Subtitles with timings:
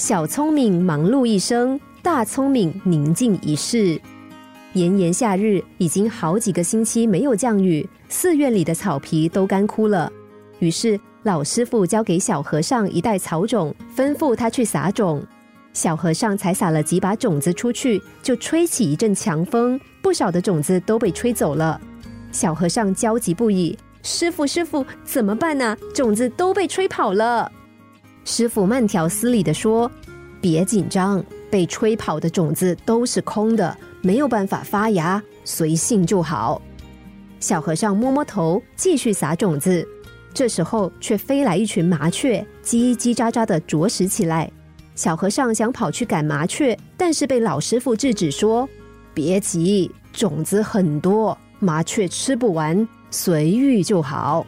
[0.00, 4.00] 小聪明忙碌一生，大聪明宁静一世。
[4.72, 10.10] 炎炎夏日，已经好几个星期没有降雨，寺院里的草皮都干枯了。
[10.58, 15.22] 于是老师傅交给小和尚一袋草种，吩咐他去撒种。
[15.74, 21.78] 小和尚才撒了几把种子出去，就吹起一阵强风，不少的种子都被吹走了。
[22.32, 25.76] 小和尚焦急不已：“师傅，师傅，怎么办呢？
[25.94, 27.52] 种子都被吹跑了。”
[28.30, 29.90] 师傅慢条斯理的说
[30.40, 36.62] ：“别紧张，被吹跑的种子都是空的，没有办法发芽，随性就好。”
[37.40, 39.84] 小和尚摸摸头，继续撒种子。
[40.32, 44.48] 这时候，却飞来一群麻雀，叽叽喳喳的啄食起来。
[44.94, 48.68] 小和尚想跑去赶麻雀，但是被老师傅制止说
[49.12, 54.46] ：“别急，种子很多，麻雀吃不完，随遇就好。”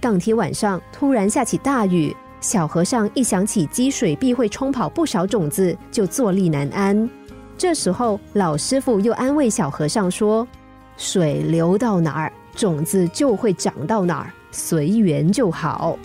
[0.00, 7.08] 当天晚上突然下起大雨，小和尚一想起积水必会冲跑不少种子，就坐立难安。
[7.58, 10.46] 这时候，老师傅又安慰小和尚说
[10.96, 15.98] ：“水流到哪儿，种子就会长到哪儿，随缘就好。”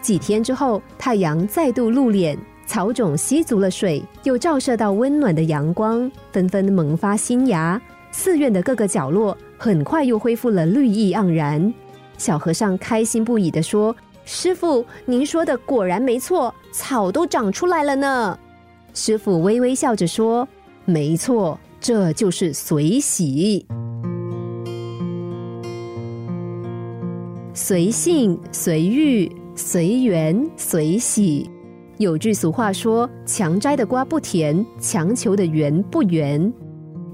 [0.00, 7.80] 几天之后，太阳再度露脸，草种吸足了水，又照射到温暖的阳光，纷纷萌发新芽。
[8.12, 11.74] 寺院的各个角落很快又恢复了绿意盎然。
[12.16, 13.94] 小和尚开心不已的说
[14.26, 18.38] ：“师傅，您说的果然没错，草都长出来了呢。”
[18.92, 20.46] 师傅微微笑着说
[20.84, 23.64] ：“没错，这就是随喜，
[27.54, 31.50] 随性随遇。”随缘随喜，
[31.96, 36.52] 有句俗话说：“强摘的瓜不甜，强求的缘不圆。”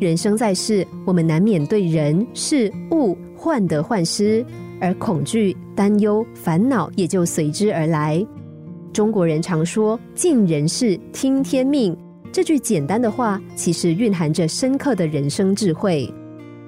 [0.03, 4.45] 人生在世，我们难免对人事物患得患失，
[4.81, 8.27] 而恐惧、担忧、烦恼也就随之而来。
[8.93, 11.97] 中国人常说“尽人事，听天命”，
[12.33, 16.13] 这句简单的话，其实蕴含着深刻的人生智慧。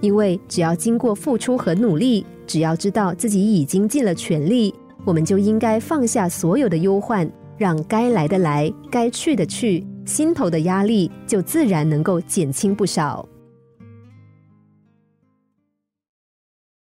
[0.00, 4.72] 因为只要经过付出和努力，只要知道自己已经尽了全力。
[5.04, 7.28] 我们就应该放下所有的忧患，
[7.58, 13.26] 让该来的来，该去的去，心头的压力就自然能够减轻不少。